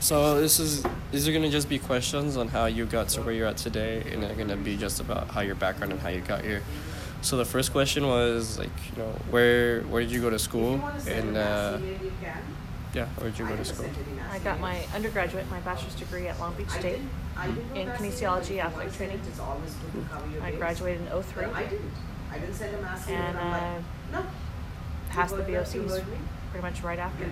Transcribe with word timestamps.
So 0.00 0.40
this 0.40 0.58
is 0.60 0.84
these 1.12 1.26
are 1.28 1.32
gonna 1.32 1.50
just 1.50 1.68
be 1.68 1.78
questions 1.78 2.36
on 2.36 2.48
how 2.48 2.66
you 2.66 2.86
got 2.86 3.08
to 3.10 3.22
where 3.22 3.34
you're 3.34 3.46
at 3.48 3.56
today, 3.56 4.02
and 4.12 4.22
they're 4.22 4.34
gonna 4.34 4.56
be 4.56 4.76
just 4.76 5.00
about 5.00 5.28
how 5.28 5.40
your 5.40 5.54
background 5.54 5.92
and 5.92 6.00
how 6.00 6.08
you 6.10 6.20
got 6.20 6.42
here. 6.44 6.62
So 7.22 7.36
the 7.36 7.44
first 7.44 7.72
question 7.72 8.06
was 8.06 8.58
like, 8.58 8.70
you 8.92 9.02
know, 9.02 9.10
where 9.30 9.80
where 9.82 10.02
did 10.02 10.10
you 10.10 10.20
go 10.20 10.30
to 10.30 10.38
school, 10.38 10.80
and 11.08 11.36
uh, 11.36 11.78
yeah, 12.94 13.06
where 13.16 13.30
did 13.30 13.38
you 13.38 13.46
go 13.46 13.56
to 13.56 13.64
school? 13.64 13.86
I 14.30 14.38
got 14.40 14.60
my 14.60 14.84
undergraduate, 14.94 15.48
my 15.50 15.60
bachelor's 15.60 15.94
degree 15.94 16.28
at 16.28 16.38
Long 16.38 16.54
Beach 16.54 16.68
State 16.70 17.00
in 17.74 17.88
kinesiology 17.90 18.60
athletic 18.62 18.92
training. 18.94 19.20
I 20.42 20.50
graduated 20.52 21.00
in 21.02 21.22
03 21.22 21.44
and 23.08 23.36
uh, 23.38 24.22
passed 25.10 25.36
the 25.36 25.42
BOCs 25.42 26.04
pretty 26.56 26.74
much 26.74 26.82
right 26.82 26.98
after, 26.98 27.24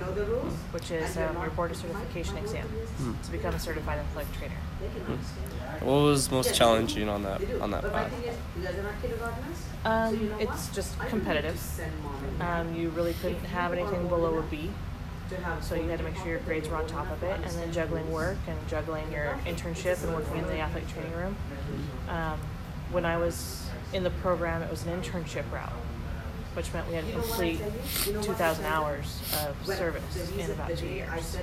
which 0.72 0.90
is 0.90 1.16
um, 1.16 1.34
your 1.40 1.50
board 1.50 1.70
of 1.70 1.76
certification 1.76 2.36
exam 2.36 2.66
Hmm. 2.98 3.12
to 3.22 3.30
become 3.32 3.54
a 3.54 3.58
certified 3.58 3.98
athletic 3.98 4.32
trainer. 4.34 4.54
What 5.80 6.02
was 6.02 6.30
most 6.30 6.54
challenging 6.54 7.08
on 7.08 7.22
that 7.22 7.40
on 7.60 7.70
that 7.70 7.82
path? 7.90 8.12
Um, 9.84 10.30
it's 10.38 10.68
just 10.74 10.98
competitive. 11.08 11.58
Um, 12.40 12.74
you 12.74 12.90
really 12.90 13.14
couldn't 13.14 13.44
have 13.46 13.72
anything 13.72 14.08
below 14.08 14.38
a 14.38 14.42
B. 14.42 14.70
So 15.62 15.74
you 15.74 15.88
had 15.88 15.98
to 15.98 16.04
make 16.04 16.16
sure 16.16 16.28
your 16.28 16.38
grades 16.40 16.68
were 16.68 16.76
on 16.76 16.86
top 16.86 17.10
of 17.10 17.22
it, 17.22 17.40
and 17.42 17.50
then 17.52 17.72
juggling 17.72 18.12
work 18.12 18.36
and 18.46 18.58
juggling 18.68 19.10
your 19.10 19.38
internship 19.46 20.02
and 20.04 20.14
working 20.14 20.36
in 20.36 20.46
the 20.46 20.60
athletic 20.60 20.88
training 20.90 21.12
room. 21.14 21.36
Um, 22.08 22.38
when 22.92 23.04
I 23.06 23.16
was 23.16 23.66
in 23.94 24.04
the 24.04 24.10
program, 24.10 24.62
it 24.62 24.70
was 24.70 24.84
an 24.86 25.00
internship 25.00 25.50
route, 25.50 25.72
which 26.54 26.72
meant 26.72 26.88
we 26.88 26.94
had 26.94 27.04
to 27.06 27.12
complete 27.12 27.60
2,000 28.22 28.64
hours 28.64 29.20
of 29.44 29.66
service 29.66 30.32
in 30.38 30.50
about 30.50 30.76
two 30.76 30.86
years. 30.86 31.36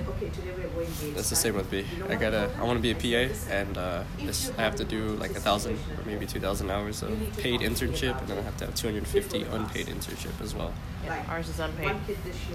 That's 1.13 1.29
the 1.29 1.35
same 1.35 1.55
with 1.55 1.71
me. 1.71 1.85
I 2.09 2.15
gotta. 2.15 2.49
I 2.57 2.63
want 2.63 2.77
to 2.77 2.81
be 2.81 2.91
a 2.91 2.95
PA, 3.27 3.33
and 3.49 3.77
uh, 3.77 4.03
this, 4.19 4.51
I 4.57 4.61
have 4.61 4.75
to 4.77 4.83
do 4.85 5.09
like 5.15 5.31
a 5.31 5.39
thousand 5.39 5.73
or 5.97 6.05
maybe 6.05 6.25
two 6.25 6.39
thousand 6.39 6.69
hours 6.69 7.03
of 7.03 7.11
paid 7.37 7.59
internship, 7.61 8.19
and 8.19 8.27
then 8.27 8.37
I 8.37 8.41
have 8.41 8.57
to 8.57 8.65
have 8.65 8.75
two 8.75 8.87
hundred 8.87 9.07
fifty 9.07 9.43
unpaid 9.43 9.87
internship 9.87 10.39
as 10.41 10.55
well. 10.55 10.73
Yeah, 11.03 11.23
ours 11.29 11.49
is 11.49 11.59
unpaid. 11.59 11.95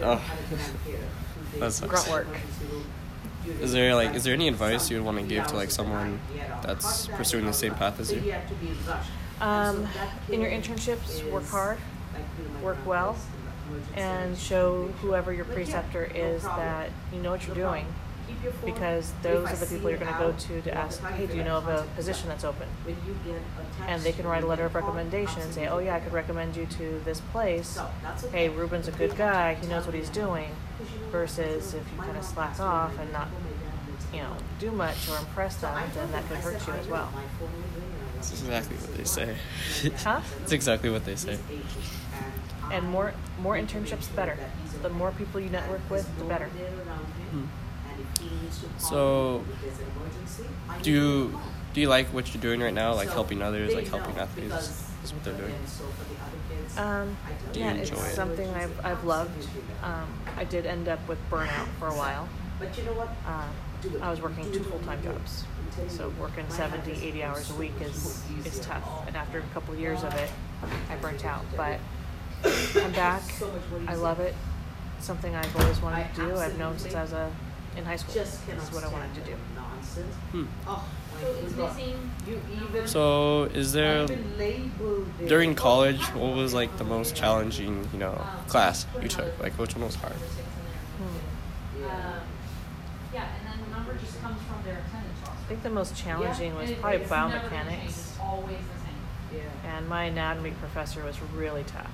Oh, 0.02 0.22
that 1.58 1.72
sucks. 1.72 1.90
Grunt 1.90 2.08
work. 2.10 2.38
Is 3.60 3.72
there 3.72 3.94
like 3.94 4.14
is 4.14 4.24
there 4.24 4.34
any 4.34 4.48
advice 4.48 4.90
you 4.90 4.96
would 4.96 5.04
want 5.06 5.18
to 5.18 5.24
give 5.24 5.46
to 5.48 5.56
like 5.56 5.70
someone 5.70 6.20
that's 6.62 7.06
pursuing 7.08 7.46
the 7.46 7.52
same 7.52 7.74
path 7.74 8.00
as 8.00 8.12
you? 8.12 8.22
Um, 9.40 9.86
in 10.30 10.40
your 10.40 10.50
internships, 10.50 11.30
work 11.30 11.44
hard, 11.48 11.78
work 12.62 12.78
well, 12.86 13.16
and 13.94 14.36
show 14.36 14.86
whoever 15.02 15.32
your 15.32 15.44
preceptor 15.44 16.10
is 16.14 16.42
that 16.42 16.90
you 17.12 17.20
know 17.20 17.30
what 17.30 17.46
you're 17.46 17.56
doing 17.56 17.86
because 18.64 19.12
those 19.22 19.50
are 19.50 19.56
the 19.56 19.66
people 19.66 19.90
you're 19.90 19.98
going 19.98 20.12
to 20.12 20.18
go 20.18 20.32
to 20.32 20.60
to 20.62 20.74
ask, 20.74 21.02
hey, 21.02 21.26
do 21.26 21.36
you 21.36 21.44
know 21.44 21.56
of 21.56 21.68
a 21.68 21.86
position 21.94 22.28
that's 22.28 22.44
open? 22.44 22.68
And 23.86 24.02
they 24.02 24.12
can 24.12 24.26
write 24.26 24.42
a 24.42 24.46
letter 24.46 24.64
of 24.64 24.74
recommendation 24.74 25.40
and 25.42 25.52
say, 25.52 25.68
oh, 25.68 25.78
yeah, 25.78 25.96
I 25.96 26.00
could 26.00 26.12
recommend 26.12 26.56
you 26.56 26.66
to 26.66 27.00
this 27.04 27.20
place. 27.32 27.78
Hey, 28.32 28.48
Ruben's 28.48 28.88
a 28.88 28.92
good 28.92 29.16
guy, 29.16 29.54
he 29.54 29.66
knows 29.66 29.86
what 29.86 29.94
he's 29.94 30.10
doing. 30.10 30.50
Versus 31.10 31.74
if 31.74 31.84
you 31.92 32.02
kind 32.02 32.16
of 32.16 32.24
slack 32.24 32.58
off 32.60 32.98
and 32.98 33.12
not, 33.12 33.28
you 34.12 34.20
know, 34.20 34.36
do 34.58 34.70
much 34.70 35.08
or 35.08 35.18
impress 35.18 35.56
them, 35.56 35.74
then 35.94 36.10
that 36.12 36.26
could 36.28 36.38
hurt 36.38 36.66
you 36.66 36.72
as 36.74 36.86
well. 36.88 37.10
That's 38.16 38.30
exactly 38.42 38.76
what 38.76 38.96
they 38.96 39.04
say. 39.04 39.36
Huh? 39.98 40.20
That's 40.40 40.52
exactly 40.52 40.90
what 40.90 41.04
they 41.04 41.16
say. 41.16 41.38
And 42.72 42.88
more 42.88 43.12
more 43.40 43.56
internships, 43.56 44.08
the 44.08 44.16
better. 44.16 44.38
The 44.82 44.90
more 44.90 45.12
people 45.12 45.40
you 45.40 45.50
network 45.50 45.88
with, 45.90 46.06
the 46.18 46.24
better. 46.24 46.48
So, 48.78 49.44
do 50.82 50.90
you 50.90 51.40
do 51.74 51.80
you 51.80 51.88
like 51.88 52.06
what 52.08 52.32
you're 52.32 52.42
doing 52.42 52.60
right 52.60 52.74
now? 52.74 52.94
Like 52.94 53.10
helping 53.10 53.42
others, 53.42 53.74
like 53.74 53.88
helping 53.88 54.16
athletes. 54.18 54.82
Is 55.04 55.12
what 55.12 55.22
they're 55.24 55.34
doing. 55.34 55.54
Um, 56.76 57.16
Do 57.52 57.60
you 57.60 57.66
yeah, 57.66 57.74
enjoy 57.74 57.94
it's 57.94 58.08
it? 58.12 58.14
something 58.14 58.48
I've, 58.50 58.84
I've 58.84 59.04
loved. 59.04 59.46
Um, 59.82 60.08
I 60.36 60.44
did 60.44 60.66
end 60.66 60.88
up 60.88 61.06
with 61.06 61.18
burnout 61.30 61.68
for 61.78 61.88
a 61.88 61.94
while. 61.94 62.28
Uh, 63.26 63.42
I 64.02 64.10
was 64.10 64.20
working 64.20 64.50
two 64.52 64.64
full 64.64 64.80
time 64.80 65.02
jobs. 65.02 65.44
So 65.88 66.08
working 66.18 66.44
70, 66.48 66.90
80 66.90 67.22
hours 67.22 67.50
a 67.50 67.54
week 67.54 67.74
is, 67.80 68.24
is 68.44 68.58
tough. 68.60 68.82
And 69.06 69.16
after 69.16 69.38
a 69.38 69.42
couple 69.54 69.74
of 69.74 69.80
years 69.80 70.02
of 70.02 70.12
it, 70.14 70.30
I 70.90 70.96
burnt 70.96 71.24
out. 71.24 71.44
But 71.56 71.78
I'm 72.44 72.92
back. 72.92 73.22
I 73.86 73.94
love 73.94 74.20
it. 74.20 74.34
Something 75.00 75.34
I've 75.34 75.56
always 75.56 75.80
wanted 75.80 76.14
to 76.14 76.20
do. 76.20 76.36
I've 76.36 76.58
known 76.58 76.78
since 76.78 76.94
I 76.94 77.02
was 77.02 77.12
a, 77.12 77.30
in 77.76 77.84
high 77.84 77.96
school. 77.96 78.14
This 78.14 78.40
is 78.48 78.72
what 78.72 78.84
I 78.84 78.88
wanted 78.88 79.14
to 79.14 79.20
do. 79.20 79.36
Hmm. 80.32 80.44
So 81.20 81.32
is 81.32 81.56
missing 81.56 82.10
So, 82.86 83.44
is 83.44 83.72
there 83.72 84.06
during 85.26 85.54
college? 85.54 86.02
What 86.14 86.36
was 86.36 86.52
like 86.52 86.76
the 86.76 86.84
most 86.84 87.14
challenging, 87.16 87.88
you 87.92 87.98
know, 87.98 88.22
class 88.48 88.86
you 89.00 89.08
took? 89.08 89.38
Like, 89.40 89.52
which 89.54 89.74
one 89.74 89.86
was 89.86 89.94
hard? 89.94 90.12
Hmm. 90.12 91.84
um, 91.84 91.90
yeah, 93.14 93.28
and 93.38 93.46
then 93.46 93.64
the 93.64 93.74
number 93.74 93.94
just 93.94 94.20
comes 94.20 94.40
from 94.42 94.62
their 94.64 94.82
attendance 94.86 95.18
roster. 95.20 95.38
I 95.44 95.48
think 95.48 95.62
the 95.62 95.70
most 95.70 95.96
challenging 95.96 96.54
was 96.54 96.70
probably 96.72 97.00
it's 97.00 97.10
never 97.10 97.38
gonna 97.38 97.70
change. 97.70 97.92
biomechanics. 97.92 98.75
It's 99.36 99.44
always 99.44 99.62
the 99.62 99.66
same. 99.68 99.76
And 99.76 99.88
my 99.88 100.04
anatomy 100.04 100.50
professor 100.52 101.02
was 101.04 101.20
really 101.34 101.64
tough. 101.64 101.90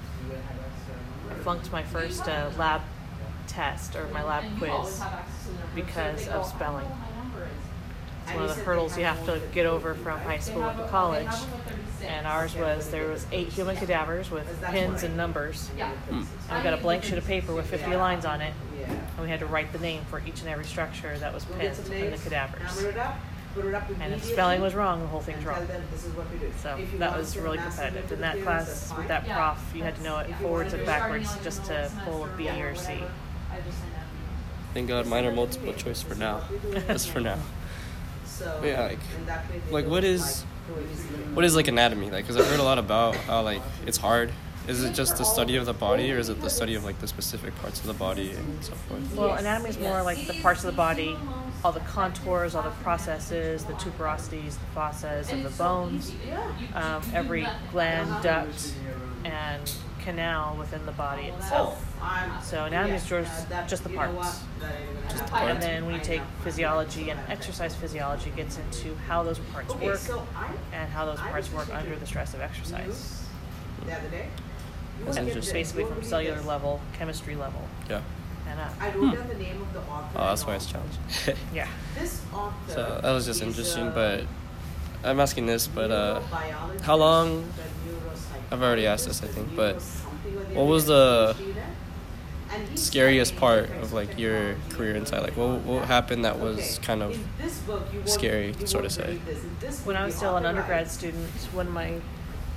I 1.31 1.35
flunked 1.43 1.73
my 1.73 1.83
first 1.83 2.29
uh, 2.29 2.51
lab 2.59 2.83
test 3.49 3.97
or 3.97 4.07
my 4.09 4.23
lab 4.23 4.45
And 4.45 4.61
you 4.61 4.67
always 4.71 4.91
quiz. 4.95 4.99
have 5.01 5.13
access 5.13 5.47
to 5.47 5.49
the 5.53 5.55
information. 5.63 5.75
because 5.75 6.21
of 6.23 6.27
go, 6.27 6.31
"I 6.33 6.35
don't 6.43 6.47
spelling. 6.47 6.85
know 6.85 6.91
what 6.91 7.11
my 7.17 7.23
number 7.23 7.45
is." 7.45 7.51
It's 8.25 8.35
one 8.35 8.45
of 8.45 8.57
the 8.57 8.63
hurdles 8.63 8.97
you 8.99 9.05
have 9.05 9.25
to 9.27 9.41
get 9.53 9.67
over 9.67 9.95
from 9.95 10.21
high 10.21 10.39
school 10.39 10.63
to 10.63 10.87
college. 10.91 11.25
they 11.25 11.31
have 11.31 11.43
a 11.43 11.71
36. 11.71 12.03
And 12.07 12.27
ours 12.27 12.55
was 12.55 12.91
there 12.91 13.09
was 13.09 13.27
eight 13.33 13.49
human 13.49 13.77
cadavers 13.77 14.31
with 14.31 14.47
pins 14.63 15.03
and 15.03 15.17
numbers. 15.17 15.71
Yeah. 15.77 15.91
Hmm. 15.91 16.23
And 16.49 16.59
we 16.59 16.63
got 16.63 16.73
a 16.75 16.77
blank 16.83 17.03
sheet 17.05 17.19
of 17.19 17.27
paper 17.27 17.53
with 17.53 17.67
50 17.67 17.97
lines 17.97 18.25
on 18.25 18.41
it, 18.41 18.55
and 18.87 19.21
we 19.21 19.29
had 19.29 19.41
to 19.41 19.47
write 19.47 19.73
the 19.73 19.79
name 19.81 20.05
for 20.09 20.21
each 20.25 20.41
and 20.41 20.49
every 20.49 20.65
structure 20.65 21.19
that 21.19 21.35
was 21.35 21.45
pinned 21.47 21.77
in 21.93 22.11
the 22.13 22.19
cadavers. 22.19 22.85
And 24.01 24.15
if 24.15 24.25
spelling 24.25 24.61
was 24.61 24.75
wrong, 24.75 25.01
the 25.01 25.07
whole 25.07 25.21
thing's 25.21 25.45
wrong. 25.45 25.67
So 26.63 26.79
that 26.99 27.17
was 27.17 27.37
really 27.37 27.59
competitive. 27.59 28.11
In 28.13 28.21
that 28.21 28.41
class 28.43 28.93
with 28.97 29.09
that 29.09 29.29
prof, 29.29 29.59
you 29.75 29.83
had 29.83 29.97
to 29.97 30.03
know 30.03 30.19
it 30.19 30.35
forwards 30.37 30.73
and 30.73 30.85
backwards 30.87 31.37
just 31.45 31.65
to 31.67 31.91
pull 32.05 32.25
a 32.25 32.29
B 32.37 32.49
or 32.49 32.75
C. 32.75 32.93
I 32.93 33.57
just 33.67 33.79
Thank 34.75 34.89
God, 34.89 35.07
mine 35.07 35.27
are 35.27 35.33
multiple 35.33 35.75
choice 35.75 36.01
for 36.01 36.15
now. 36.15 36.41
Just 36.89 37.11
for 37.11 37.21
now. 37.21 37.39
But 38.39 38.65
yeah, 38.65 38.83
like, 38.83 38.99
like 39.71 39.87
what 39.87 40.03
is 40.03 40.43
what 41.35 41.45
is 41.45 41.55
like 41.55 41.69
anatomy? 41.69 42.11
Like, 42.11 42.27
cause 42.27 42.37
I've 42.37 42.47
heard 42.47 42.59
a 42.59 42.63
lot 42.63 42.79
about 42.79 43.15
how 43.17 43.43
like 43.43 43.61
it's 43.87 43.99
hard. 43.99 44.33
Is 44.69 44.85
it 44.85 44.95
just 44.95 45.19
the 45.19 45.25
study 45.25 45.57
of 45.57 45.67
the 45.67 45.73
body, 45.73 46.13
or 46.13 46.19
is 46.19 46.29
it 46.29 46.41
the 46.41 46.51
study 46.51 46.77
of 46.77 46.85
like 46.85 46.99
the 47.01 47.09
specific 47.09 47.55
parts 47.57 47.81
of 47.81 47.87
the 47.87 47.95
body 47.95 48.31
and 48.31 48.65
so 48.65 48.73
forth? 48.75 49.17
Well, 49.17 49.35
anatomy 49.35 49.71
is 49.71 49.79
more 49.79 50.03
like 50.03 50.27
the 50.27 50.35
parts 50.35 50.61
of 50.65 50.71
the 50.71 50.77
body, 50.77 51.17
all 51.65 51.73
the 51.73 51.81
contours, 51.81 52.55
all 52.55 52.63
the 52.63 52.71
processes, 52.83 53.65
the 53.65 53.73
tuberosities, 53.75 54.55
the 54.55 54.81
fossas 54.81 55.33
of 55.33 55.43
the 55.43 55.51
bones, 55.51 56.13
um, 56.75 57.03
every 57.13 57.47
gland, 57.73 58.23
duct, 58.23 58.73
and 59.25 59.73
canal 59.99 60.57
within 60.57 60.85
the 60.87 60.93
body 60.93 61.25
itself. 61.25 61.85
So 62.45 62.65
anatomy 62.65 62.97
is 62.97 63.07
just, 63.07 63.49
just 63.69 63.83
the 63.83 63.91
parts. 63.91 64.41
And 65.35 65.61
then 65.61 65.87
when 65.87 65.95
you 65.95 66.01
take 66.01 66.23
physiology 66.45 67.11
and 67.11 67.19
exercise 67.29 67.75
physiology 67.75 68.31
gets 68.37 68.59
into 68.59 68.95
how 69.09 69.25
those 69.25 69.39
parts 69.53 69.75
work 69.75 70.01
and 70.73 70.91
how 70.91 71.05
those 71.05 71.19
parts 71.21 71.53
work 71.53 71.69
under 71.75 71.97
the 71.97 72.07
stress 72.07 72.33
of 72.35 72.41
exercise. 72.41 73.25
And 75.07 75.19
And 75.19 75.33
just- 75.33 75.53
basically 75.53 75.85
from 75.85 76.03
cellular 76.03 76.41
level, 76.43 76.81
chemistry 76.99 77.35
level, 77.37 77.63
Yeah. 77.89 78.01
and 78.49 78.61
up. 78.61 78.73
I 78.81 78.91
wrote 78.91 79.15
down 79.15 79.29
the 79.29 79.35
name 79.35 79.61
of 79.63 79.73
the 79.73 79.81
author. 79.81 80.09
Oh, 80.17 80.25
that's 80.29 80.47
why 80.47 80.55
it's 80.55 80.67
challenging. 80.67 81.01
Yeah. 81.55 81.69
This 81.99 82.21
author. 82.33 82.53
so 82.73 83.01
that 83.03 83.11
was 83.13 83.27
just 83.27 83.43
interesting, 83.43 83.89
uh, 83.89 83.93
but 83.95 84.25
I'm 85.09 85.19
asking 85.21 85.47
this, 85.47 85.67
but 85.67 85.91
uh, 85.91 86.21
how 86.83 86.97
long? 86.97 87.45
I've 88.51 88.63
already 88.63 88.87
asked 88.87 89.07
this, 89.07 89.23
I 89.23 89.27
think, 89.27 89.57
but 89.57 89.81
something 89.81 90.37
or 90.37 90.45
the 90.45 90.55
what 90.55 90.67
was 90.67 90.87
the 90.87 91.35
PhD 91.39 91.55
there. 91.55 91.65
And 92.55 92.69
he's 92.69 92.83
scariest 92.83 93.35
part 93.37 93.71
of 93.81 93.95
like 93.95 94.19
your 94.19 94.57
career 94.69 94.95
inside? 94.95 95.23
Like, 95.23 95.37
what 95.39 95.61
what 95.63 95.87
happened 95.87 96.25
that 96.27 96.39
was 96.39 96.79
kind 96.83 97.03
of 97.03 97.15
in 97.15 97.25
this 97.41 97.59
book, 97.61 97.83
you 97.93 97.99
won't- 98.01 98.11
scary, 98.11 98.55
sort 98.67 98.85
of 98.85 98.93
say. 98.93 99.03
believe 99.05 99.25
this. 99.25 99.43
In 99.43 99.57
this 99.59 99.81
When 99.87 99.97
I 99.97 100.05
was 100.05 100.15
still 100.15 100.37
an 100.37 100.45
undergrad 100.45 100.91
student, 100.91 101.27
one 101.55 101.67
of 101.69 101.73
my 101.73 101.95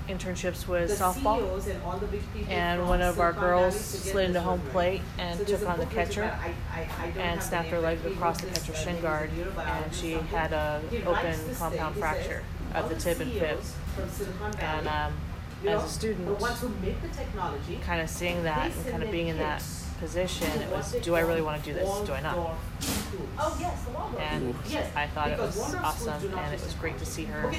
internships 0.07 0.67
with 0.67 0.89
the 0.89 0.95
softball. 0.95 1.39
CEOs 1.39 1.67
and 1.67 1.83
all 1.83 1.97
the 1.97 2.07
big 2.07 2.21
people 2.33 2.51
And 2.53 2.87
one 2.87 3.01
of 3.01 3.19
our 3.19 3.33
girls 3.33 3.73
Valley 3.75 3.97
to 3.97 4.03
get 4.03 4.11
slid 4.11 4.25
into 4.25 4.41
home 4.41 4.61
plate 4.71 5.01
and 5.17 5.39
So 5.39 5.45
took 5.45 5.69
on 5.69 5.79
the 5.79 5.85
catcher 5.87 6.23
I- 6.23 6.53
I- 6.73 6.87
I 7.03 7.07
and 7.19 7.41
snapped 7.41 7.69
her 7.69 7.79
leg 7.79 7.99
across 8.05 8.39
the 8.41 8.47
this, 8.47 8.59
catcher 8.59 8.73
uh, 8.73 8.75
shin 8.75 9.01
guard, 9.01 9.29
and 9.57 9.95
she 9.95 10.13
had 10.13 10.53
a 10.53 10.81
open 11.05 11.55
compound 11.55 11.71
thing, 11.73 11.79
says, 11.93 11.99
fracture 11.99 12.43
of 12.73 12.89
the 12.89 12.95
the 12.95 13.01
tib 13.01 13.21
and 13.21 13.31
fib. 13.31 13.41
CEOs 13.63 13.73
from 13.95 14.09
Silicon 14.09 14.55
And 14.59 14.87
um, 14.87 15.13
as 15.67 15.83
a 15.83 15.87
student, 15.89 16.25
the 16.27 16.33
ones 16.33 16.59
who 16.59 16.69
make 16.69 17.01
the 17.01 17.07
technology, 17.09 17.79
kind 17.83 18.01
of 18.01 18.09
seeing 18.09 18.43
that 18.43 18.71
and 18.71 18.87
kind 18.87 19.03
of 19.03 19.11
being 19.11 19.27
in 19.27 19.37
that 19.37 19.63
position, 19.99 20.47
it 20.61 20.69
was, 20.69 20.91
do 21.01 21.15
I 21.15 21.21
really 21.21 21.41
want 21.41 21.63
to 21.63 21.69
do 21.69 21.73
this? 21.73 21.89
Do 22.01 22.13
I 22.13 22.21
not? 22.21 22.35
Oh, 22.37 23.57
yes, 23.59 23.85
the 23.85 24.21
and 24.21 24.55
Yes, 24.67 24.93
I 24.95 25.07
thought 25.07 25.31
it 25.31 25.39
was 25.39 25.57
awesome, 25.75 26.37
and 26.37 26.53
it 26.53 26.61
was 26.61 26.73
great 26.73 26.97
to 26.99 27.05
see 27.05 27.25
her 27.25 27.51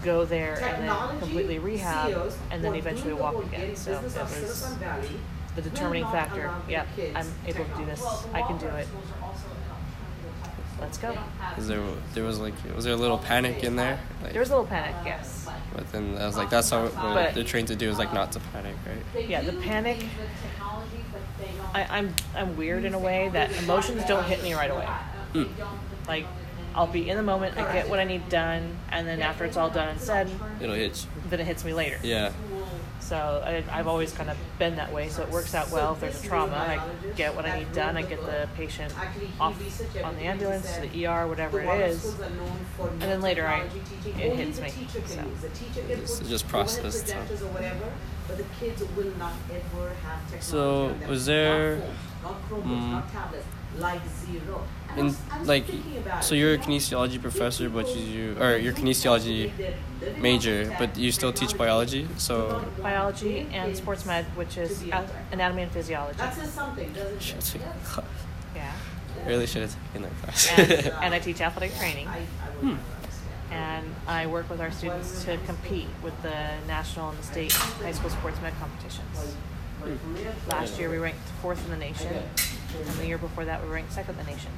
Okay, 0.00 0.04
think 0.04 0.04
about 0.04 0.04
it. 0.04 0.04
go 0.04 0.24
there 0.24 0.54
and 0.64 0.88
then 0.88 1.18
completely 1.18 1.58
rehab, 1.58 2.08
CEOs, 2.08 2.36
and 2.50 2.62
then 2.64 2.74
eventually 2.74 3.12
walk 3.12 3.34
again. 3.36 3.50
getting 3.50 3.76
So 3.76 3.92
it 3.92 4.02
business 4.02 4.16
of 4.16 4.22
was 4.30 4.54
Silicon 4.54 4.78
Valley, 4.78 5.08
the 5.56 5.62
determining 5.62 6.04
factor. 6.06 6.44
allow 6.46 6.58
their 6.66 6.86
Yep, 6.96 7.14
I'm 7.16 7.26
able 7.46 7.64
to 7.64 7.74
do 7.76 7.84
this. 7.86 8.00
Well, 8.00 8.24
I 8.34 8.42
can 8.42 8.58
do 8.58 8.66
it. 8.66 8.86
schools 8.88 9.04
are 9.20 9.24
also 9.26 9.44
an 9.48 9.56
alternative 9.72 10.42
type 10.42 10.58
of 10.58 10.64
school. 10.64 10.80
Let's 10.80 10.98
go. 10.98 11.18
They 11.56 11.60
Is 11.62 11.68
there 11.68 11.82
there 12.14 12.24
was 12.24 12.38
like 12.40 12.54
was 12.74 12.84
there 12.84 12.94
a 12.94 12.96
little 12.96 13.18
panic 13.18 13.64
in 13.64 13.76
there? 13.76 13.98
Like, 14.22 14.32
There 14.32 14.40
was 14.40 14.50
a 14.50 14.52
little 14.52 14.66
panic, 14.68 14.94
yes. 15.04 15.48
but 15.74 15.90
then 15.92 16.16
I 16.18 16.26
was 16.26 16.36
like, 16.36 16.50
that's 16.50 16.70
how 16.70 16.82
what 16.82 16.94
But- 16.94 17.34
they're 17.34 17.44
trained 17.44 17.68
to 17.68 17.76
do 17.76 17.88
is 17.90 17.98
like 17.98 18.12
not 18.12 18.32
to 18.32 18.40
panic, 18.52 18.74
right? 18.86 19.28
Yeah, 19.28 19.40
the 19.42 19.52
panic- 19.54 19.98
things 19.98 20.10
with 20.18 20.28
technology, 20.42 21.04
but 21.12 21.20
I, 21.74 21.98
I'm 21.98 22.14
I'm 22.34 22.56
weird 22.56 22.84
in 22.84 22.94
a 22.94 22.98
way 22.98 23.28
that 23.32 23.50
emotions 23.62 24.04
don't 24.06 24.24
hit 24.24 24.42
me 24.42 24.54
right 24.54 24.70
away. 24.70 24.86
They 25.32 25.42
Hmm. 25.44 25.52
Like 26.08 26.26
I'll 26.76 26.86
be 26.86 27.08
in 27.08 27.16
the 27.16 27.22
moment, 27.22 27.56
I 27.56 27.72
get 27.72 27.88
what 27.88 27.98
I 27.98 28.04
need 28.04 28.28
done, 28.28 28.76
and 28.92 29.06
then 29.08 29.22
after 29.22 29.44
it's 29.46 29.56
all 29.56 29.70
done 29.70 29.88
and 29.88 30.00
said, 30.00 30.30
It'll 30.60 30.74
hit 30.74 31.06
then 31.30 31.40
it 31.40 31.46
hits 31.46 31.64
me 31.64 31.72
later. 31.72 31.98
Yeah. 32.02 32.32
So 33.00 33.16
I, 33.44 33.62
I've 33.70 33.86
always 33.86 34.12
kind 34.12 34.28
of 34.28 34.36
been 34.58 34.76
that 34.76 34.92
way. 34.92 35.08
So 35.08 35.22
it 35.22 35.30
works 35.30 35.54
out 35.54 35.70
well. 35.70 35.92
If 35.92 36.00
there's 36.00 36.24
a 36.24 36.26
trauma, 36.26 36.56
I 36.56 37.12
get 37.14 37.36
what 37.36 37.46
I 37.46 37.60
need 37.60 37.72
done. 37.72 37.96
I 37.96 38.02
get 38.02 38.20
the 38.20 38.48
patient 38.56 38.92
off 39.40 39.56
on 40.02 40.16
the 40.16 40.22
ambulance 40.22 40.74
to 40.74 40.80
the 40.82 41.06
ER, 41.06 41.26
whatever 41.28 41.58
the 41.58 41.62
it 41.62 41.66
Waldorf 41.66 41.90
is. 41.90 42.00
schools 42.00 42.20
are 42.20 42.30
known 42.30 42.66
for 42.76 42.88
and 42.88 43.00
then 43.02 43.20
later 43.20 43.46
I- 43.46 43.60
it 43.62 44.36
hits 44.36 44.60
me, 44.60 44.70
so. 44.70 45.22
use. 45.22 45.40
The 45.40 45.48
teacher 45.50 45.80
can 45.88 45.90
It's 46.00 46.18
just 46.18 46.44
overhead 46.46 46.50
processed, 46.50 47.06
so. 47.08 47.16
or 47.16 47.48
whatever, 47.52 47.92
but 48.26 48.38
the 48.38 48.44
kids 48.58 48.82
will 48.96 49.16
not 49.18 49.34
ever 49.50 49.88
have 50.02 50.20
technology. 50.30 50.40
So, 50.40 50.94
was 51.08 51.26
there- 51.26 51.80
not 52.22 53.04
phones, 53.80 53.82
not 53.82 53.92
Chromebooks, 53.92 54.00
not 54.00 54.00
tablets, 54.00 54.26
like 54.26 54.40
zero. 54.46 54.62
And 54.88 54.96
I 54.96 54.98
In 55.00 55.04
was- 55.06 55.16
I 55.30 55.38
was 55.38 55.48
like, 55.48 55.64
about 55.98 56.24
so 56.24 56.34
it, 56.34 56.38
you're 56.38 56.48
a 56.50 56.52
you 56.52 56.58
know, 56.58 56.64
kinesiology 56.64 57.20
professor, 57.20 57.68
but 57.68 57.86
people- 57.86 58.02
you 58.02 58.36
or 58.40 58.56
you're 58.56 58.72
kinesiology 58.72 59.52
they're 60.00 60.16
major, 60.18 60.74
but 60.78 60.96
you 60.96 61.12
still 61.12 61.32
teach 61.32 61.56
biology. 61.56 62.08
So 62.16 62.64
Biology 62.82 63.46
and 63.52 63.76
sports 63.76 64.04
med, 64.06 64.24
which 64.36 64.56
is 64.58 64.78
To 64.78 64.84
be 64.84 64.90
a- 64.90 64.96
a- 64.98 65.08
anatomy 65.32 65.62
and 65.62 65.72
physiology. 65.72 66.16
That 66.18 66.34
says 66.34 66.50
something, 66.52 66.92
doesn't 66.92 67.16
it? 67.16 67.32
have 67.34 67.44
taken. 67.52 68.04
Yeah. 68.54 68.72
Really 69.26 69.46
should 69.46 69.62
have 69.62 69.76
taken 69.92 70.02
that 70.02 70.22
class. 70.22 70.48
And, 70.56 70.70
and 71.04 71.14
I 71.14 71.18
teach 71.18 71.40
athletic 71.40 71.76
training. 71.78 72.06
I, 72.08 72.18
I 72.18 72.20
would 72.62 72.76
Hmm. 72.76 73.52
and 73.52 73.86
I 74.06 74.26
work 74.26 74.48
with 74.50 74.60
our 74.60 74.70
students 74.70 75.24
to 75.24 75.36
compete 75.46 75.88
with 76.02 76.14
the 76.22 76.36
national 76.66 77.10
and 77.10 77.18
the 77.18 77.22
state 77.22 77.52
high 77.52 77.92
school 77.92 78.10
sports 78.10 78.40
med 78.42 78.52
competitions. 78.60 79.36
Last 80.48 80.78
year 80.78 80.90
we 80.90 80.98
ranked 80.98 81.18
fourth 81.42 81.62
in 81.64 81.70
the 81.70 81.76
nation, 81.76 82.08
and 82.74 82.86
the 82.98 83.06
year 83.06 83.18
before 83.18 83.44
that 83.44 83.62
we 83.62 83.68
ranked 83.68 83.92
second 83.92 84.18
in 84.18 84.24
the 84.24 84.30
nation 84.30 84.50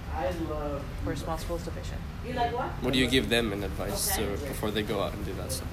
for 1.04 1.14
small 1.16 1.38
schools 1.38 1.62
division. 1.64 1.96
You 2.26 2.34
like 2.34 2.52
what? 2.54 2.66
what 2.82 2.92
do 2.92 2.98
you 2.98 3.06
give 3.08 3.28
them 3.28 3.52
in 3.52 3.62
advice 3.62 4.16
to 4.16 4.26
before 4.26 4.70
they 4.70 4.82
go 4.82 5.02
out 5.02 5.12
and 5.14 5.24
do 5.24 5.32
that 5.34 5.52
stuff? 5.52 5.68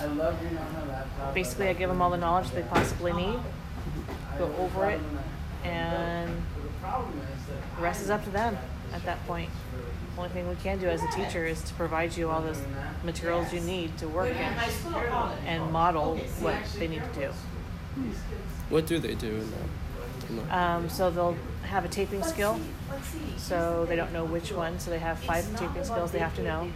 I 0.00 0.06
love 0.06 0.40
you 0.42 0.50
know 0.50 0.62
laptop. 0.88 1.34
Basically, 1.34 1.68
I 1.68 1.72
give 1.72 1.88
them 1.88 2.00
all 2.00 2.10
the 2.10 2.16
knowledge 2.16 2.50
they 2.50 2.62
possibly 2.62 3.12
need, 3.12 3.38
go 4.38 4.54
over 4.58 4.90
it, 4.90 5.00
and 5.64 6.30
The 6.62 6.68
problem 6.80 7.18
is 7.18 7.46
that 7.46 7.76
the 7.76 7.82
rest 7.82 8.02
is 8.02 8.10
up 8.10 8.22
to 8.24 8.30
them 8.30 8.56
at 8.92 9.04
that 9.04 9.24
point. 9.26 9.50
The 10.14 10.22
only 10.22 10.32
thing 10.34 10.48
we 10.48 10.56
can 10.56 10.78
do 10.78 10.86
as 10.88 11.02
a 11.02 11.08
teacher 11.08 11.46
is 11.46 11.62
to 11.62 11.74
provide 11.74 12.16
you 12.16 12.30
all 12.30 12.42
the 12.42 12.56
materials 13.04 13.52
you 13.52 13.60
need 13.60 13.96
to 13.98 14.08
work 14.08 14.28
in 14.28 14.36
High 14.36 14.68
school 14.70 14.96
or 14.96 15.06
college? 15.06 15.38
and 15.46 15.70
model 15.72 16.16
what 16.40 16.56
they 16.78 16.88
need 16.88 17.02
to 17.14 17.20
do. 17.20 17.30
What 18.68 18.86
do 18.86 18.98
they 18.98 19.14
do 19.14 19.28
in 19.28 19.50
that? 19.50 19.68
Um, 20.50 20.88
so 20.88 21.10
they'll 21.10 21.36
have 21.64 21.84
a 21.84 21.88
taping 21.88 22.22
skill. 22.22 22.58
So 23.36 23.86
they 23.88 23.96
don't 23.96 24.12
know 24.12 24.24
which 24.24 24.52
one. 24.52 24.78
So 24.78 24.90
they 24.90 24.98
have 24.98 25.18
five 25.18 25.44
taping 25.58 25.84
skills 25.84 26.12
they 26.12 26.18
have 26.18 26.34
to 26.36 26.42
know. 26.42 26.70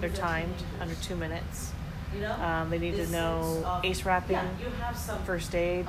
They're 0.00 0.10
timed 0.10 0.54
under 0.80 0.94
two 0.96 1.16
minutes. 1.16 1.72
Um, 2.40 2.70
they 2.70 2.78
need 2.78 2.96
to 2.96 3.06
know 3.08 3.80
ACE 3.84 4.04
wrapping, 4.04 4.38
first 5.24 5.54
aid, 5.54 5.86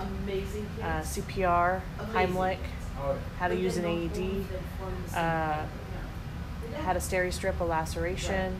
uh, 0.81 1.01
CPR, 1.01 1.81
Heimlich, 2.11 2.57
how 3.39 3.47
to 3.47 3.55
use 3.55 3.77
an 3.77 3.85
AED, 3.85 4.45
uh, 5.15 5.63
how 6.81 6.93
to 6.93 6.99
steri 6.99 7.31
strip 7.31 7.59
a 7.61 7.63
laceration, 7.63 8.55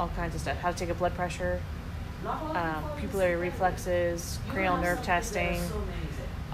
all 0.00 0.08
kinds 0.16 0.34
of 0.34 0.40
stuff. 0.40 0.56
How 0.58 0.72
to 0.72 0.76
take 0.76 0.88
a 0.88 0.94
blood 0.94 1.14
pressure, 1.14 1.60
um, 2.26 2.82
pupillary 2.98 3.40
reflexes, 3.40 4.38
cranial 4.48 4.78
nerve 4.78 5.02
testing, 5.02 5.60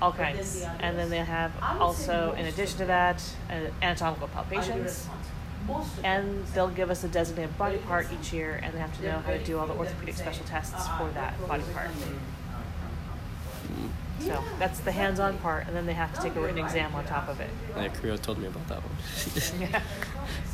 all 0.02 0.12
kinds. 0.12 0.64
And 0.80 0.98
then 0.98 1.10
they 1.10 1.18
have 1.18 1.52
also, 1.80 2.32
in 2.32 2.46
addition 2.46 2.78
to 2.78 2.86
that, 2.86 3.22
uh, 3.50 3.54
anatomical 3.82 4.28
palpations. 4.28 5.06
And 6.02 6.44
they'll 6.54 6.68
give 6.70 6.90
us 6.90 7.04
a 7.04 7.08
designated 7.08 7.56
body 7.56 7.78
part 7.78 8.08
each 8.12 8.32
year, 8.32 8.58
and 8.62 8.72
they 8.74 8.78
have 8.78 8.96
to 8.98 9.02
know 9.04 9.18
how 9.18 9.30
to 9.32 9.38
do 9.44 9.58
all 9.58 9.66
the 9.66 9.74
orthopedic 9.74 10.16
special 10.16 10.44
tests 10.46 10.88
for 10.98 11.08
that 11.14 11.34
body 11.46 11.62
part. 11.74 11.90
So 14.20 14.42
that's 14.58 14.80
the 14.80 14.92
hands-on 14.92 15.38
part, 15.38 15.66
and 15.66 15.74
then 15.74 15.86
they 15.86 15.94
have 15.94 16.12
to 16.14 16.20
take 16.20 16.34
a 16.36 16.40
written 16.40 16.58
exam 16.58 16.94
on 16.94 17.04
top 17.06 17.28
of 17.28 17.40
it. 17.40 17.48
Yeah, 17.76 17.88
Creo 17.88 18.20
told 18.20 18.38
me 18.38 18.46
about 18.48 18.68
that 18.68 18.80
one. 18.82 19.60
Yeah. 19.70 19.82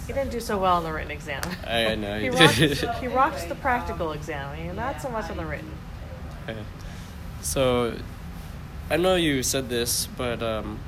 He 0.07 0.13
didn't 0.13 0.31
do 0.31 0.39
so 0.39 0.57
well 0.57 0.77
on 0.77 0.85
the 0.85 0.93
written 0.93 1.11
exam. 1.11 1.43
I- 1.67 1.87
I 1.87 1.95
know, 1.97 2.17
he 2.19 2.25
he 2.25 2.31
rocked, 2.31 2.57
did. 2.57 2.79
he 3.01 3.07
rocked 3.09 3.49
the 3.49 3.57
practical 3.57 4.13
exam, 4.13 4.55
and 4.57 4.77
not 4.77 5.01
so 5.03 5.09
much 5.09 5.29
on 5.31 5.37
the 5.37 5.45
written. 5.47 5.71
Okay. 6.49 6.63
So, 7.43 7.95
I 8.91 8.97
know 8.97 9.17
you 9.17 9.43
said 9.43 9.69
this, 9.69 10.07
but 10.07 10.43
um, 10.43 10.79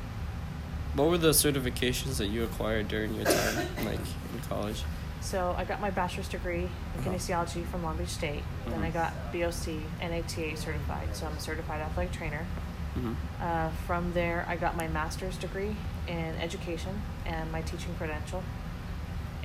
what 0.94 1.08
were 1.08 1.18
the 1.18 1.30
certifications 1.30 2.18
that 2.18 2.26
you 2.28 2.44
acquired 2.44 2.88
during 2.88 3.14
your 3.14 3.24
time, 3.24 3.66
like 3.84 3.98
in 3.98 4.40
college? 4.48 4.82
So 5.20 5.54
I 5.58 5.64
got 5.64 5.80
my 5.80 5.90
bachelor's 5.90 6.28
degree 6.28 6.68
in 6.96 7.02
kinesiology 7.04 7.66
from 7.66 7.82
Long 7.82 7.96
Beach 7.96 8.08
State. 8.08 8.42
Then 8.68 8.82
I 8.82 8.90
got 8.90 9.12
BOC 9.32 9.68
and 10.00 10.14
ATA 10.14 10.56
certified, 10.56 11.08
so 11.14 11.26
I'm 11.26 11.36
a 11.36 11.40
certified 11.40 11.80
athletic 11.80 12.12
trainer. 12.12 12.46
hmm 12.94 13.14
Uh, 13.40 13.68
from 13.86 14.12
there, 14.12 14.44
I 14.48 14.56
got 14.56 14.76
my 14.76 14.86
master's 14.88 15.36
degree 15.36 15.74
in 16.06 16.34
education 16.40 17.02
and 17.26 17.50
my 17.50 17.62
teaching 17.62 17.94
credential. 17.96 18.42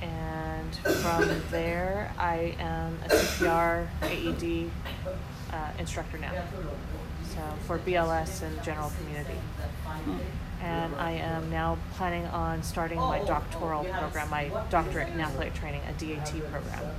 And 0.00 0.74
from 1.02 1.28
there, 1.50 2.12
I 2.18 2.54
am 2.58 2.98
a 3.04 3.08
CPR 3.08 3.88
AED 4.02 4.70
uh, 5.52 5.70
instructor 5.78 6.18
now. 6.18 6.32
So 7.32 7.40
for 7.66 7.78
BLS 7.78 8.42
and 8.42 8.62
general 8.62 8.92
community. 8.98 9.38
And 10.60 10.94
I 10.96 11.12
am 11.12 11.50
now 11.50 11.76
planning 11.96 12.26
on 12.26 12.62
starting 12.62 12.98
my 12.98 13.18
doctoral 13.24 13.84
program, 13.84 14.30
my 14.30 14.50
doctorate 14.70 15.08
in 15.08 15.20
athletic 15.20 15.54
training, 15.54 15.82
a 15.88 15.92
DAT 15.92 16.32
program. 16.50 16.90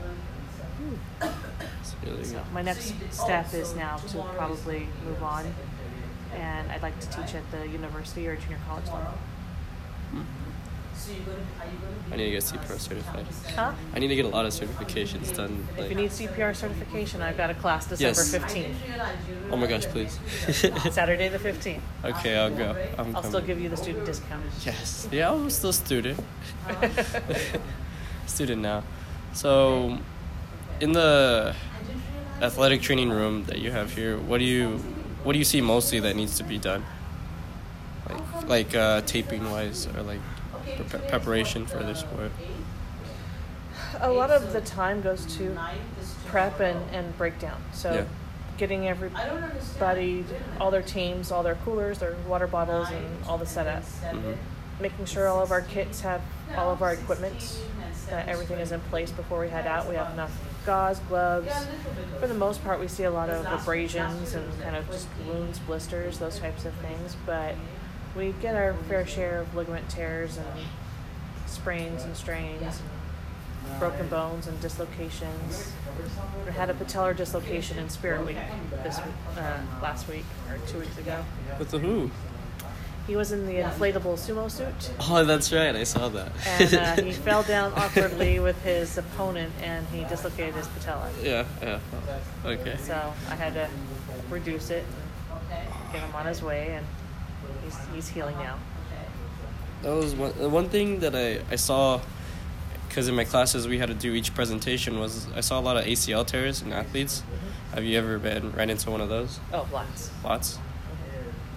So 1.84 2.44
my 2.53 2.62
next 2.62 2.94
step 3.12 3.53
is 3.53 3.75
now 3.75 3.98
to 3.98 4.22
probably 4.36 4.88
move 5.05 5.24
on, 5.24 5.53
and 6.34 6.72
I'd 6.72 6.84
like 6.84 7.00
to 7.00 7.10
teach 7.10 7.34
at 7.34 7.50
the 7.51 7.67
university 7.67 8.27
or 8.27 8.36
junior 8.36 8.60
college 8.67 8.86
level. 8.88 9.13
Mm-hmm. 10.13 10.45
I 12.12 12.16
need 12.18 12.26
to 12.26 12.32
get 12.32 12.44
CPR 12.44 12.80
certified. 12.80 13.26
Huh? 13.56 13.74
I 13.94 14.00
need 14.00 14.08
to 14.10 14.16
get 14.16 14.26
a 14.26 14.30
lot 14.30 14.46
of 14.46 14.54
certifications 14.54 15.36
done. 15.36 15.68
If 15.74 15.80
Like, 15.80 15.90
you 15.90 15.96
need 15.96 16.12
CPR 16.12 16.56
certification, 16.56 17.22
I've 17.22 17.36
got 17.38 17.50
a 17.50 17.56
class 17.56 17.88
December 17.88 18.22
Yes. 18.22 18.34
15th, 18.36 18.76
oh 19.52 19.58
my 19.58 19.68
gosh, 19.68 19.86
please. 19.86 20.20
Saturday 20.94 21.30
the 21.30 21.40
15th. 21.40 21.82
okay, 22.04 22.38
I'll 22.38 22.56
go. 22.56 22.76
I'm 22.98 23.16
I'll 23.16 23.24
still 23.24 23.42
give 23.42 23.60
you 23.60 23.70
the 23.70 23.78
student 23.78 24.06
discount. 24.06 24.44
Yes. 24.66 25.08
Yeah, 25.12 25.32
I'm 25.32 25.50
still 25.50 25.72
a 25.72 25.74
student. 25.74 26.20
student 28.28 28.62
now. 28.62 28.84
So, 29.34 29.98
in 30.80 30.94
the 30.94 31.56
athletic 32.42 32.82
training 32.82 33.10
room 33.10 33.46
that 33.46 33.60
you 33.60 33.72
have 33.72 33.94
here, 33.94 34.18
what 34.18 34.38
do 34.40 34.46
you 34.46 34.78
what 35.24 35.34
do 35.34 35.40
you 35.40 35.46
see 35.46 35.62
mostly 35.62 36.00
that 36.02 36.16
needs 36.16 36.38
to 36.38 36.44
be 36.44 36.58
done? 36.58 36.86
Like 38.10 38.48
like 38.48 38.76
uh, 38.76 39.02
taping 39.02 39.50
wise 39.52 39.88
or 39.88 40.04
like 40.04 40.20
pre- 40.65 41.00
preparation 41.07 41.65
for 41.65 41.79
this 41.84 42.00
sport. 42.00 42.31
a 44.01 44.12
lot 44.12 44.29
of 44.31 44.51
the 44.53 44.62
time 44.62 45.01
goes 45.01 45.25
to 45.38 45.57
prep 46.27 46.60
and, 46.60 46.79
and 46.93 47.17
breakdown. 47.17 47.62
So 47.74 47.93
Yeah. 47.93 48.03
getting 48.57 48.88
everybody, 48.88 50.25
all 50.60 50.72
their 50.72 50.81
teams, 50.81 51.31
all 51.31 51.43
their 51.43 51.55
coolers, 51.55 52.00
their 52.00 52.15
water 52.27 52.48
bottles, 52.48 52.89
and 52.89 53.05
all 53.27 53.38
the 53.38 53.45
setup. 53.45 53.84
hmm 53.84 54.34
Making 54.81 55.05
sure 55.05 55.27
all 55.29 55.41
of 55.41 55.51
our 55.51 55.62
kits 55.62 56.01
have 56.01 56.22
all 56.57 56.69
of 56.72 56.81
our 56.81 56.91
equipment, 56.93 57.57
that 58.10 58.27
everything 58.27 58.60
is 58.60 58.74
in 58.74 58.81
place 58.81 59.10
before 59.12 59.39
we 59.39 59.48
head 59.50 59.65
out. 59.65 59.88
We 59.88 59.95
have 59.95 60.12
enough 60.13 60.31
gauze, 60.65 61.00
gloves. 61.07 61.53
For 62.19 62.27
the 62.27 62.34
most 62.34 62.62
part, 62.63 62.79
we 62.81 62.89
see 62.89 63.03
a 63.03 63.12
lot 63.12 63.29
of 63.29 63.45
abrasions 63.62 64.34
and 64.34 64.62
kind 64.62 64.75
of 64.75 64.86
just 64.91 65.07
wounds, 65.25 65.60
blisters, 65.60 66.19
those 66.19 66.39
types 66.39 66.65
of 66.65 66.74
things. 66.75 67.15
But 67.25 67.55
we 68.15 68.34
get 68.41 68.55
our 68.55 68.74
fair 68.88 69.05
share 69.05 69.41
of 69.41 69.55
ligament 69.55 69.89
tears 69.89 70.38
and 70.38 70.48
sprains 71.48 72.03
and 72.03 72.15
strains, 72.15 72.81
and 73.69 73.79
broken 73.79 74.07
bones 74.07 74.48
and 74.48 74.60
dislocations. 74.62 75.72
We 76.45 76.51
had 76.51 76.69
a 76.69 76.74
patellar 76.74 77.15
dislocation 77.15 77.77
in 77.77 77.89
Spirit 77.89 78.25
Week 78.25 78.38
this 78.84 78.98
uh, 79.00 79.60
last 79.81 80.07
week 80.07 80.25
or 80.50 80.57
two 80.67 80.79
weeks 80.79 80.98
ago. 80.98 81.24
With 81.60 81.72
the 81.72 81.79
who? 81.79 82.10
He 83.07 83.15
was 83.15 83.31
in 83.31 83.45
the 83.45 83.53
inflatable 83.57 84.15
sumo 84.17 84.50
suit, 84.50 84.91
Oh, 85.00 85.24
that's 85.24 85.53
right. 85.53 85.75
I 85.75 85.84
saw 85.84 86.10
that. 86.10 86.31
and 86.60 86.74
uh, 86.74 86.95
he 87.03 87.12
fell 87.27 87.43
down 87.43 87.72
awkwardly 87.75 88.39
with 88.39 88.60
his 88.63 88.98
opponent, 88.98 89.53
and 89.62 89.86
he 89.89 90.03
dislocated 90.05 90.55
his 90.55 90.67
patella. 90.69 91.07
yeah, 91.22 91.45
yeah. 91.62 91.79
Okay. 92.43 92.75
So 92.77 93.13
I 93.29 93.36
had 93.36 93.53
to 93.53 93.69
reduce 94.31 94.72
it 94.72 94.84
and 95.51 95.67
get 95.93 96.01
him 96.01 96.15
on 96.15 96.25
his 96.25 96.41
way, 96.41 96.74
and 96.74 96.86
he's 97.65 97.77
he's 97.93 98.07
healing 98.07 98.38
now. 98.38 98.57
That 99.81 99.91
was 99.93 100.15
one 100.15 100.34
the 100.39 100.50
one 100.50 100.69
thing 100.69 101.00
that 101.01 101.15
I 101.15 101.41
I 101.51 101.57
saw 101.57 102.00
because 102.88 103.07
in 103.10 103.15
my 103.15 103.25
classes 103.25 103.67
we 103.67 103.77
had 103.77 103.89
to 103.89 103.93
do 103.95 104.13
each 104.13 104.34
presentation 104.34 105.00
was 105.00 105.27
I 105.36 105.41
saw 105.41 105.60
a 105.60 105.62
lot 105.62 105.75
of 105.77 105.84
ACL 105.86 106.25
tears 106.25 106.62
in 106.62 106.72
athletes. 106.72 107.24
Have 107.74 107.84
you 107.84 107.98
ever 107.98 108.17
been 108.17 108.53
right 108.53 108.69
into 108.69 108.89
one 108.89 109.01
of 109.01 109.10
those? 109.10 109.39
Oh, 109.51 109.67
lots. 109.74 110.10
Lots. 110.24 110.57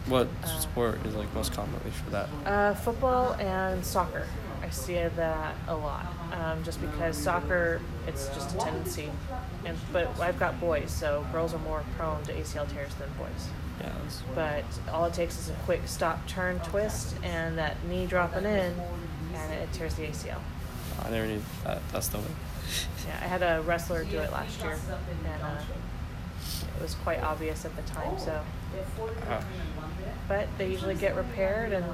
What 0.07 0.27
Uh, 0.43 0.47
sport 0.59 1.05
is 1.07 1.15
like 1.15 1.33
most 1.35 1.53
commonly 1.53 1.91
for 1.91 2.11
that? 2.11 2.29
Uh, 2.45 2.75
football 2.75 3.35
and 3.35 3.85
soccer. 3.85 4.27
I 4.63 4.71
see 4.71 4.95
that 4.95 5.55
a 5.69 5.75
lot. 5.77 6.07
Um, 6.33 6.65
just 6.65 6.81
because 6.81 7.17
soccer, 7.17 7.81
it's 8.07 8.29
just 8.35 8.55
a 8.55 8.59
tendency. 8.59 9.11
And 9.65 9.77
but 9.93 10.19
I've 10.19 10.39
got 10.39 10.59
boys, 10.61 10.91
so 10.91 11.25
girls 11.31 11.55
are 11.55 11.59
more 11.61 11.85
prone 11.97 12.23
to 12.25 12.33
ACL 12.33 12.67
tears 12.73 12.95
than 12.95 13.09
boys. 13.19 13.49
But 14.35 14.65
all 14.93 15.05
it 15.07 15.15
takes 15.15 15.39
is 15.39 15.51
a 15.51 15.55
quick 15.65 15.83
stop, 15.87 16.27
turn, 16.27 16.59
twist, 16.61 17.15
and 17.23 17.57
that 17.59 17.77
knee 17.89 18.07
dropping 18.07 18.45
in, 18.45 18.75
and 19.35 19.53
it 19.53 19.73
tears 19.73 19.95
the 19.95 20.05
ACL. 20.07 20.41
I 21.05 21.11
never 21.11 21.27
knew 21.27 21.43
that. 21.65 21.81
That's 21.93 22.09
the 22.09 22.19
way. 22.19 22.25
Yeah, 23.07 23.19
I 23.23 23.27
had 23.27 23.43
a 23.43 23.63
wrestler 23.63 24.05
do 24.05 24.19
it 24.19 24.31
last 24.33 24.61
year, 24.63 24.73
and 24.73 25.43
uh, 25.43 25.61
it 26.77 26.83
was 26.83 26.95
quite 26.97 27.23
obvious 27.23 27.65
at 27.65 27.75
the 27.77 27.83
time. 27.83 28.19
So, 28.19 28.41
Ah. 29.29 29.43
but 30.29 30.47
they 30.59 30.69
usually 30.71 30.95
get 30.95 31.17
repaired, 31.17 31.73
and 31.73 31.85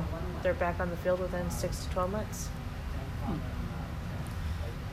they're 0.42 0.54
back 0.54 0.80
on 0.80 0.90
the 0.90 0.96
field 0.96 1.20
within 1.20 1.50
six 1.50 1.84
to 1.84 1.90
twelve 1.90 2.10
months. 2.10 2.48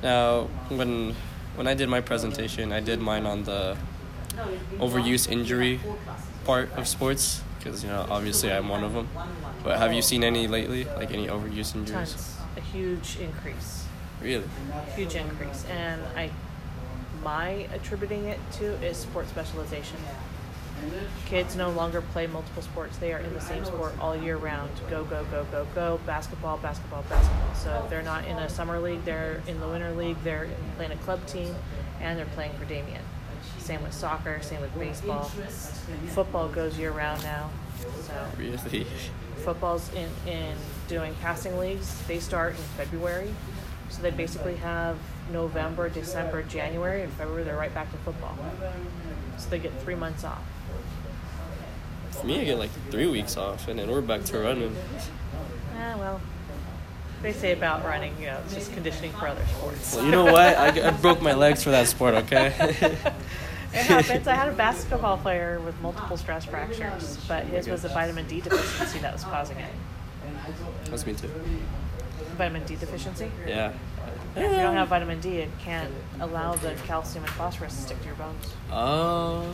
Now, 0.03 0.43
when 0.69 1.15
when 1.55 1.67
I 1.67 1.73
did 1.73 1.89
my 1.89 2.01
presentation, 2.01 2.71
I 2.71 2.79
did 2.79 2.99
mine 2.99 3.25
on 3.25 3.43
the 3.43 3.77
overuse 4.79 5.29
injury 5.29 5.79
part 6.45 6.71
of 6.77 6.87
sports 6.87 7.41
because 7.57 7.83
you 7.83 7.89
know 7.89 8.05
obviously 8.09 8.51
I'm 8.51 8.69
one 8.69 8.83
of 8.83 8.93
them. 8.93 9.07
But 9.63 9.77
have 9.77 9.93
you 9.93 10.01
seen 10.01 10.23
any 10.23 10.47
lately, 10.47 10.85
like 10.85 11.11
any 11.11 11.27
overuse 11.27 11.75
injuries? 11.75 11.91
Tons, 11.91 12.37
a 12.57 12.61
huge 12.61 13.17
increase, 13.19 13.85
Really? 14.21 14.43
huge 14.95 15.15
increase, 15.15 15.65
and 15.65 16.01
I, 16.15 16.31
my 17.23 17.67
attributing 17.73 18.25
it 18.25 18.39
to 18.53 18.65
is 18.85 18.97
sport 18.97 19.27
specialization. 19.29 19.97
Kids 21.25 21.55
no 21.55 21.69
longer 21.69 22.01
play 22.01 22.25
multiple 22.25 22.63
sports; 22.63 22.97
they 22.97 23.13
are 23.13 23.19
in 23.19 23.31
the 23.35 23.41
same 23.41 23.63
sport 23.65 23.93
all 23.99 24.15
year 24.15 24.37
round. 24.37 24.71
Go, 24.89 25.03
go, 25.03 25.23
go, 25.25 25.45
go, 25.51 25.67
go! 25.75 25.99
Basketball, 26.07 26.57
basketball, 26.57 27.03
basketball. 27.07 27.53
So 27.53 27.81
if 27.83 27.89
they're 27.91 28.01
not 28.01 28.25
in 28.25 28.35
a 28.37 28.49
summer 28.49 28.79
league, 28.79 29.05
they're 29.05 29.43
in 29.47 29.59
the 29.59 29.67
winter 29.67 29.91
league. 29.91 30.17
They're 30.23 30.49
playing 30.77 30.91
a 30.91 30.97
club 30.97 31.23
team, 31.27 31.53
and 31.99 32.17
they're 32.17 32.25
playing 32.27 32.53
for 32.53 32.65
Damien. 32.65 33.03
Same 33.71 33.83
with 33.83 33.93
soccer. 33.93 34.41
Same 34.41 34.59
with 34.59 34.77
baseball. 34.77 35.31
Football 36.09 36.49
goes 36.49 36.77
year 36.77 36.91
round 36.91 37.23
now. 37.23 37.49
So 38.05 38.13
Really? 38.37 38.85
football's 39.45 39.89
in, 39.93 40.09
in 40.29 40.57
doing 40.89 41.15
casting 41.21 41.57
leagues. 41.57 42.05
They 42.05 42.19
start 42.19 42.57
in 42.57 42.61
February. 42.75 43.33
So 43.87 44.01
they 44.01 44.11
basically 44.11 44.57
have 44.57 44.97
November, 45.31 45.87
December, 45.87 46.43
January, 46.43 47.01
and 47.03 47.13
February 47.13 47.45
they're 47.45 47.55
right 47.55 47.73
back 47.73 47.89
to 47.93 47.97
football. 47.99 48.37
So 49.37 49.49
they 49.49 49.59
get 49.59 49.71
three 49.81 49.95
months 49.95 50.25
off. 50.25 50.43
For 52.09 52.27
me, 52.27 52.41
I 52.41 52.43
get 52.43 52.59
like 52.59 52.71
three 52.89 53.07
weeks 53.07 53.37
off, 53.37 53.69
and 53.69 53.79
then 53.79 53.89
we're 53.89 54.01
back 54.01 54.25
to 54.25 54.39
running. 54.39 54.75
Ah, 55.77 55.95
well, 55.97 56.19
they 57.21 57.31
say 57.31 57.53
about 57.53 57.85
running, 57.85 58.13
you 58.19 58.25
know, 58.25 58.41
it's 58.43 58.53
just 58.53 58.73
conditioning 58.73 59.13
for 59.13 59.29
other 59.29 59.45
sports. 59.45 59.95
Well, 59.95 60.03
you 60.03 60.11
know 60.11 60.25
what? 60.25 60.57
I, 60.57 60.89
I 60.89 60.91
broke 60.91 61.21
my 61.21 61.33
legs 61.33 61.63
for 61.63 61.69
that 61.69 61.87
sport. 61.87 62.15
Okay. 62.15 62.97
It 63.73 63.85
happens. 63.85 64.27
I 64.27 64.35
had 64.35 64.49
a 64.49 64.53
basketball 64.53 65.17
player 65.17 65.59
with 65.61 65.79
multiple 65.81 66.17
stress 66.17 66.45
fractures, 66.45 67.17
but 67.27 67.45
his 67.45 67.67
was 67.67 67.85
a 67.85 67.89
vitamin 67.89 68.27
D 68.27 68.41
deficiency 68.41 68.99
that 68.99 69.13
was 69.13 69.23
causing 69.23 69.57
it. 69.57 69.71
That's 70.85 71.05
me 71.05 71.13
too. 71.13 71.29
Vitamin 72.37 72.63
D 72.65 72.75
deficiency? 72.75 73.31
Yeah. 73.47 73.73
If 74.35 74.43
you 74.43 74.57
don't 74.57 74.75
have 74.75 74.87
vitamin 74.87 75.19
D, 75.19 75.37
it 75.37 75.49
can't 75.59 75.91
allow 76.19 76.55
the 76.55 76.73
calcium 76.85 77.23
and 77.23 77.33
phosphorus 77.33 77.75
to 77.75 77.81
stick 77.81 77.99
to 78.01 78.05
your 78.07 78.15
bones. 78.15 78.53
Oh. 78.71 79.49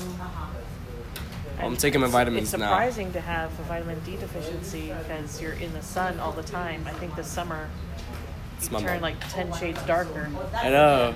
I'm 1.60 1.76
taking 1.76 2.02
my 2.02 2.06
it's- 2.08 2.12
vitamins 2.20 2.54
It's 2.54 2.60
now. 2.60 2.70
surprising 2.70 3.12
to 3.14 3.22
have 3.22 3.52
a 3.60 3.64
vitamin 3.64 4.00
D 4.06 4.16
deficiency 4.18 4.94
because 5.00 5.42
you're 5.42 5.54
in 5.54 5.74
the 5.74 5.82
sun 5.82 6.20
all 6.20 6.32
the 6.32 6.44
time. 6.44 6.84
I 6.86 6.92
think 6.94 7.16
this 7.16 7.28
summer 7.28 7.68
It's 8.58 8.70
you 8.72 8.78
turn 8.80 8.94
mom. 8.94 9.02
like 9.02 9.16
10 9.32 9.54
shades 9.54 9.82
darker, 9.84 10.30
I 10.56 10.70
know. 10.70 11.16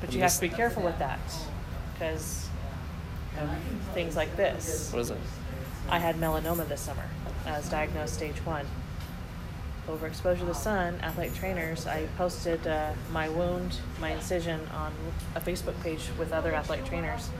but 0.00 0.10
I'm 0.10 0.14
you 0.16 0.22
have 0.22 0.34
to 0.34 0.40
be 0.40 0.48
careful 0.48 0.82
with 0.82 0.98
that 0.98 1.20
because 1.98 2.48
of 3.40 3.50
things 3.94 4.16
like 4.16 4.34
this. 4.36 4.92
What 4.92 5.00
is 5.00 5.10
it? 5.10 5.18
I 5.88 5.98
had 5.98 6.16
melanoma 6.16 6.68
this 6.68 6.80
summer. 6.80 7.04
I 7.46 7.52
was 7.52 7.68
diagnosed 7.68 8.14
stage 8.14 8.36
one. 8.44 8.66
Overexposure 9.88 10.40
to 10.40 10.44
the 10.46 10.52
sun, 10.52 10.98
athletic 11.02 11.34
trainers, 11.34 11.86
I 11.86 12.06
posted 12.18 12.66
uh, 12.66 12.92
my 13.12 13.28
wound, 13.28 13.78
my 14.00 14.10
incision 14.10 14.60
on 14.74 14.92
a 15.36 15.40
Facebook 15.40 15.80
page 15.80 16.08
with 16.18 16.32
other 16.32 16.52
athletic 16.52 16.86
trainers, 16.86 17.30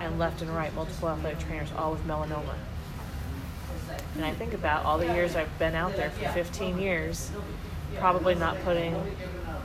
and 0.00 0.18
left 0.18 0.42
and 0.42 0.50
right, 0.50 0.74
multiple 0.74 1.08
athletic 1.08 1.38
trainers, 1.38 1.68
all 1.78 1.92
with 1.92 2.04
melanoma. 2.04 2.56
And 4.16 4.24
I 4.24 4.32
think 4.32 4.54
about 4.54 4.84
all 4.84 4.98
the 4.98 5.06
years 5.06 5.36
I've 5.36 5.56
been 5.60 5.76
out 5.76 5.94
there 5.94 6.10
for 6.10 6.28
15 6.30 6.80
years, 6.80 7.30
probably 8.00 8.34
not 8.34 8.60
putting 8.64 9.00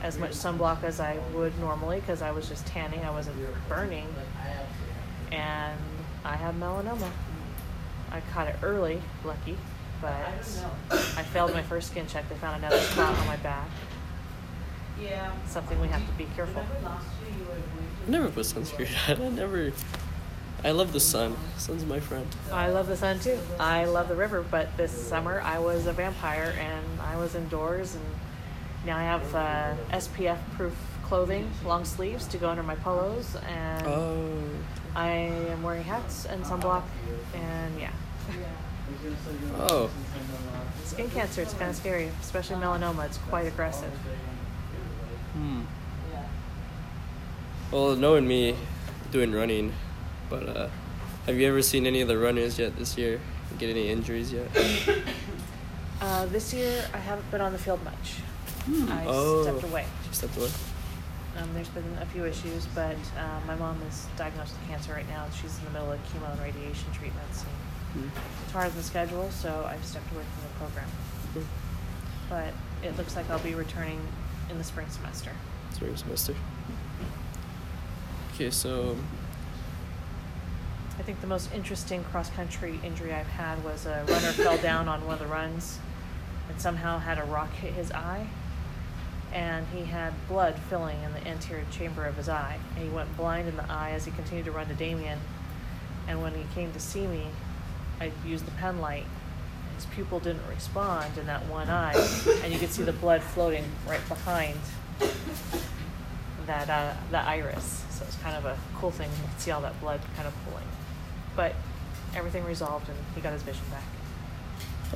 as 0.02 0.18
much 0.18 0.32
sunblock 0.32 0.82
as 0.82 1.00
I 1.00 1.18
would 1.34 1.58
normally 1.58 2.00
because 2.00 2.22
I 2.22 2.30
was 2.30 2.48
just 2.48 2.66
tanning, 2.66 3.04
I 3.04 3.10
wasn't 3.10 3.36
burning, 3.68 4.06
and 5.30 5.78
I 6.24 6.36
have 6.36 6.54
melanoma. 6.54 7.10
I 8.10 8.20
caught 8.32 8.48
it 8.48 8.56
early, 8.62 9.00
lucky, 9.24 9.56
but 10.00 10.12
I 10.12 11.22
failed 11.22 11.52
my 11.52 11.62
first 11.62 11.90
skin 11.90 12.06
check. 12.06 12.28
They 12.28 12.34
found 12.36 12.64
another 12.64 12.80
spot 12.80 13.16
on 13.16 13.26
my 13.26 13.36
back. 13.36 13.68
Yeah. 15.00 15.32
Something 15.46 15.80
we 15.80 15.88
have 15.88 16.06
to 16.06 16.12
be 16.14 16.26
careful. 16.36 16.62
I 16.84 18.10
never 18.10 18.28
put 18.28 18.44
sunscreen 18.44 19.18
on. 19.18 19.22
I 19.22 19.28
never. 19.28 19.72
I 20.62 20.72
love 20.72 20.92
the 20.92 21.00
sun. 21.00 21.36
Sun's 21.56 21.86
my 21.86 22.00
friend. 22.00 22.26
I 22.52 22.68
love 22.68 22.86
the 22.86 22.96
sun 22.96 23.18
too. 23.20 23.38
I 23.58 23.86
love 23.86 24.08
the 24.08 24.16
river, 24.16 24.42
but 24.42 24.76
this 24.76 24.92
summer 24.92 25.40
I 25.40 25.58
was 25.58 25.86
a 25.86 25.92
vampire 25.92 26.54
and 26.58 27.00
I 27.00 27.16
was 27.16 27.34
indoors, 27.34 27.94
and 27.94 28.04
now 28.86 28.96
I 28.96 29.02
have 29.02 29.34
uh, 29.34 29.74
SPF 29.92 30.38
proof 30.56 30.74
clothing, 31.04 31.50
long 31.64 31.84
sleeves 31.84 32.26
to 32.28 32.38
go 32.38 32.48
under 32.48 32.62
my 32.62 32.76
polos, 32.76 33.36
and 33.48 33.86
Oh. 33.86 34.32
I 34.94 35.08
am 35.08 35.62
wearing 35.62 35.84
hats 35.84 36.24
and 36.24 36.44
sunblock, 36.44 36.82
and 37.34 37.80
yeah. 37.80 37.90
Oh. 39.58 39.90
Skin 40.84 41.08
cancer, 41.10 41.42
it's 41.42 41.54
kind 41.54 41.70
of 41.70 41.76
scary, 41.76 42.10
especially 42.20 42.56
melanoma. 42.56 43.06
It's 43.06 43.18
quite 43.18 43.46
aggressive. 43.46 43.92
Hmm. 45.34 45.62
Well, 47.70 47.94
knowing 47.94 48.26
me, 48.26 48.56
doing 49.12 49.32
running, 49.32 49.72
but 50.28 50.48
uh, 50.48 50.68
have 51.26 51.36
you 51.36 51.46
ever 51.46 51.62
seen 51.62 51.86
any 51.86 52.00
of 52.00 52.08
the 52.08 52.18
runners 52.18 52.58
yet 52.58 52.76
this 52.76 52.98
year? 52.98 53.20
Get 53.58 53.70
any 53.70 53.88
injuries 53.90 54.32
yet? 54.32 54.48
Uh, 56.02 56.24
this 56.24 56.54
year, 56.54 56.82
I 56.94 56.96
haven't 56.96 57.30
been 57.30 57.42
on 57.42 57.52
the 57.52 57.58
field 57.58 57.84
much. 57.84 58.14
I 58.90 59.04
Oh. 59.06 59.42
stepped 59.42 59.64
away. 59.64 59.86
She 60.08 60.14
stepped 60.14 60.36
away. 60.36 60.50
Um, 61.38 61.48
there's 61.54 61.68
been 61.68 61.96
a 62.00 62.06
few 62.06 62.24
issues, 62.24 62.66
but 62.74 62.96
uh, 63.16 63.40
my 63.46 63.54
mom 63.54 63.80
is 63.88 64.06
diagnosed 64.16 64.54
with 64.58 64.68
cancer 64.68 64.92
right 64.92 65.08
now. 65.08 65.24
She's 65.40 65.56
in 65.58 65.64
the 65.66 65.70
middle 65.70 65.92
of 65.92 65.98
chemo 66.12 66.30
and 66.32 66.40
radiation 66.40 66.90
treatments. 66.92 67.44
And 67.94 68.02
Hmm. 68.10 68.18
it's 68.44 68.52
hard 68.52 68.66
on 68.70 68.76
the 68.76 68.82
schedule, 68.82 69.30
so 69.30 69.66
I've 69.68 69.84
stepped 69.84 70.10
away 70.12 70.22
from 70.24 70.42
the 70.42 70.58
program. 70.58 70.88
Hmm. 71.34 71.42
But 72.28 72.52
it 72.86 72.96
looks 72.96 73.16
like 73.16 73.28
I'll 73.30 73.38
be 73.40 73.54
returning 73.54 74.00
in 74.50 74.58
the 74.58 74.64
spring 74.64 74.88
semester. 74.90 75.32
Spring 75.72 75.96
semester. 75.96 76.34
Okay, 78.34 78.50
so 78.50 78.96
I 80.98 81.02
think 81.02 81.20
the 81.20 81.26
most 81.26 81.52
interesting 81.54 82.04
cross 82.04 82.30
country 82.30 82.78
injury 82.84 83.12
I've 83.14 83.26
had 83.26 83.62
was 83.64 83.86
a 83.86 84.04
runner 84.08 84.32
fell 84.32 84.58
down 84.58 84.88
on 84.88 85.04
one 85.06 85.14
of 85.14 85.20
the 85.20 85.26
runs 85.26 85.78
and 86.48 86.60
somehow 86.60 86.98
had 86.98 87.18
a 87.18 87.24
rock 87.24 87.52
hit 87.54 87.72
his 87.74 87.90
eye. 87.92 88.26
And 89.32 89.66
he 89.68 89.84
had 89.84 90.12
blood 90.28 90.58
filling 90.68 91.00
in 91.02 91.12
the 91.12 91.26
anterior 91.26 91.64
chamber 91.70 92.04
of 92.04 92.16
his 92.16 92.28
eye. 92.28 92.58
And 92.74 92.84
he 92.84 92.90
went 92.90 93.16
blind 93.16 93.48
in 93.48 93.56
the 93.56 93.70
eye 93.70 93.90
as 93.90 94.04
he 94.04 94.10
continued 94.10 94.46
to 94.46 94.52
run 94.52 94.66
to 94.68 94.74
Damien. 94.74 95.18
And 96.08 96.20
when 96.20 96.34
he 96.34 96.44
came 96.54 96.72
to 96.72 96.80
see 96.80 97.06
me, 97.06 97.26
I 98.00 98.10
used 98.26 98.46
the 98.46 98.50
pen 98.52 98.80
light. 98.80 99.04
His 99.76 99.86
pupil 99.86 100.18
didn't 100.20 100.46
respond 100.48 101.16
in 101.16 101.26
that 101.26 101.46
one 101.46 101.68
eye. 101.68 101.94
And 102.42 102.52
you 102.52 102.58
could 102.58 102.70
see 102.70 102.82
the 102.82 102.92
blood 102.92 103.22
floating 103.22 103.64
right 103.88 104.06
behind 104.08 104.58
that 106.46 106.68
uh, 106.68 106.94
the 107.10 107.20
iris. 107.20 107.84
So 107.90 108.04
it's 108.04 108.16
kind 108.16 108.36
of 108.36 108.44
a 108.44 108.58
cool 108.74 108.90
thing. 108.90 109.08
You 109.10 109.28
can 109.28 109.38
see 109.38 109.50
all 109.52 109.60
that 109.60 109.78
blood 109.80 110.00
kind 110.16 110.26
of 110.26 110.34
pooling. 110.44 110.66
But 111.36 111.54
everything 112.16 112.44
resolved 112.44 112.88
and 112.88 112.98
he 113.14 113.20
got 113.20 113.32
his 113.32 113.42
vision 113.42 113.62
back. 113.70 113.84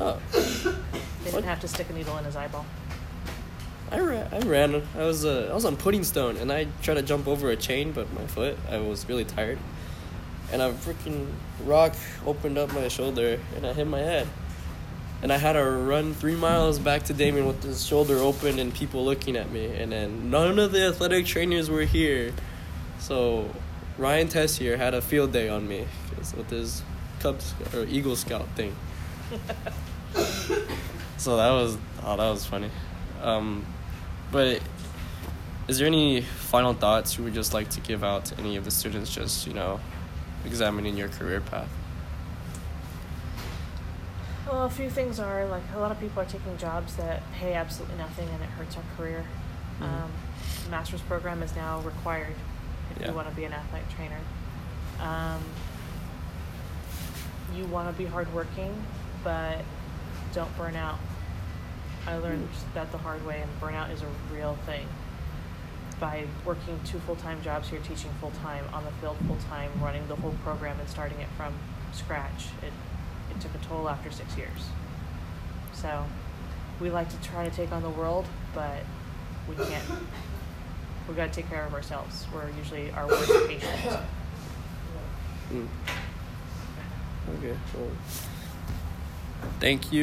Oh, 0.00 0.20
They 1.22 1.30
didn't 1.30 1.44
have 1.44 1.60
to 1.60 1.68
stick 1.68 1.88
a 1.88 1.92
needle 1.92 2.18
in 2.18 2.24
his 2.24 2.34
eyeball. 2.36 2.66
I 3.94 4.00
ran. 4.00 4.28
I 4.32 4.38
ran. 4.40 4.82
I 4.96 5.04
was 5.04 5.24
uh, 5.24 5.48
I 5.50 5.54
was 5.54 5.64
on 5.64 5.76
Puddingstone, 5.76 6.40
and 6.40 6.50
I 6.50 6.66
tried 6.82 6.94
to 6.94 7.02
jump 7.02 7.28
over 7.28 7.50
a 7.50 7.56
chain, 7.56 7.92
but 7.92 8.12
my 8.12 8.26
foot. 8.26 8.58
I 8.68 8.78
was 8.78 9.08
really 9.08 9.24
tired, 9.24 9.58
and 10.50 10.60
a 10.60 10.72
freaking 10.72 11.28
rock 11.64 11.94
opened 12.26 12.58
up 12.58 12.72
my 12.72 12.88
shoulder, 12.88 13.38
and 13.54 13.64
I 13.64 13.72
hit 13.72 13.86
my 13.86 14.00
head. 14.00 14.26
And 15.22 15.32
I 15.32 15.38
had 15.38 15.52
to 15.52 15.62
run 15.62 16.12
three 16.12 16.34
miles 16.34 16.78
back 16.78 17.04
to 17.04 17.14
Damien 17.14 17.46
with 17.46 17.62
his 17.62 17.86
shoulder 17.86 18.18
open 18.18 18.58
and 18.58 18.74
people 18.74 19.04
looking 19.04 19.36
at 19.36 19.50
me. 19.50 19.66
And 19.74 19.90
then 19.92 20.28
none 20.28 20.58
of 20.58 20.72
the 20.72 20.88
athletic 20.88 21.24
trainers 21.24 21.70
were 21.70 21.84
here, 21.84 22.32
so 22.98 23.48
Ryan 23.96 24.28
Tessier 24.28 24.76
had 24.76 24.92
a 24.92 25.00
field 25.00 25.32
day 25.32 25.48
on 25.48 25.68
me 25.68 25.86
'cause 26.10 26.34
with 26.34 26.50
his 26.50 26.82
Cubs 27.20 27.54
or 27.72 27.84
Eagle 27.84 28.16
Scout 28.16 28.48
thing. 28.56 28.74
so 31.16 31.36
that 31.36 31.50
was 31.52 31.78
oh 32.04 32.16
that 32.16 32.30
was 32.30 32.44
funny. 32.44 32.70
Um, 33.22 33.64
but 34.34 34.60
is 35.68 35.78
there 35.78 35.86
any 35.86 36.20
final 36.20 36.74
thoughts 36.74 37.16
you 37.16 37.22
would 37.22 37.34
just 37.34 37.54
like 37.54 37.70
to 37.70 37.80
give 37.80 38.02
out 38.02 38.24
to 38.24 38.38
any 38.40 38.56
of 38.56 38.64
the 38.64 38.70
students 38.72 39.14
just, 39.14 39.46
you 39.46 39.54
know, 39.54 39.78
examining 40.44 40.96
your 40.96 41.06
career 41.06 41.40
path? 41.40 41.68
Well, 44.44 44.64
a 44.64 44.70
few 44.70 44.90
things 44.90 45.20
are 45.20 45.46
like 45.46 45.62
a 45.76 45.78
lot 45.78 45.92
of 45.92 46.00
people 46.00 46.20
are 46.20 46.24
taking 46.26 46.58
jobs 46.58 46.96
that 46.96 47.22
pay 47.34 47.54
absolutely 47.54 47.96
nothing 47.96 48.28
and 48.28 48.42
it 48.42 48.48
hurts 48.50 48.76
our 48.76 48.82
career. 48.96 49.24
Mhm. 49.80 49.84
Um, 49.84 50.10
the 50.64 50.70
master's 50.70 51.00
program 51.02 51.40
is 51.44 51.54
now 51.54 51.78
required 51.82 52.34
if 52.90 53.02
Yeah. 53.02 53.08
you 53.10 53.14
want 53.14 53.28
to 53.28 53.34
be 53.36 53.44
an 53.44 53.52
athletic 53.52 53.88
trainer. 53.94 54.18
Um, 55.00 55.40
you 57.54 57.66
want 57.66 57.88
to 57.88 57.94
be 57.96 58.06
hardworking, 58.06 58.74
but 59.22 59.58
don't 60.34 60.54
burn 60.58 60.74
out. 60.74 60.98
I 62.06 62.16
learned 62.18 62.48
that 62.74 62.92
the 62.92 62.98
hard 62.98 63.24
way, 63.26 63.40
and 63.40 63.50
burnout 63.60 63.92
is 63.92 64.02
a 64.02 64.34
real 64.34 64.56
thing. 64.66 64.86
By 66.00 66.24
working 66.44 66.78
two 66.84 66.98
full 67.00 67.16
time 67.16 67.40
jobs 67.42 67.68
here, 67.68 67.80
teaching 67.80 68.10
full 68.20 68.32
time, 68.42 68.64
on 68.72 68.84
the 68.84 68.90
field 68.92 69.16
full 69.26 69.38
time, 69.48 69.70
running 69.80 70.06
the 70.08 70.16
whole 70.16 70.34
program, 70.42 70.78
and 70.78 70.88
starting 70.88 71.20
it 71.20 71.28
from 71.36 71.54
scratch, 71.92 72.46
it, 72.62 72.72
it 73.34 73.40
took 73.40 73.54
a 73.54 73.64
toll 73.66 73.88
after 73.88 74.10
six 74.10 74.36
years. 74.36 74.68
So 75.72 76.04
we 76.80 76.90
like 76.90 77.08
to 77.08 77.20
try 77.28 77.48
to 77.48 77.54
take 77.54 77.72
on 77.72 77.82
the 77.82 77.90
world, 77.90 78.26
but 78.54 78.82
we 79.48 79.54
can't. 79.54 79.84
We've 81.06 81.16
got 81.16 81.32
to 81.32 81.42
take 81.42 81.50
care 81.50 81.64
of 81.64 81.74
ourselves. 81.74 82.26
We're 82.34 82.50
usually 82.58 82.90
our 82.90 83.06
worst 83.06 83.30
patient. 83.46 84.00
Mm. 85.52 85.68
Okay. 87.38 87.56
Well, 87.74 87.90
thank 89.60 89.92
you 89.92 90.02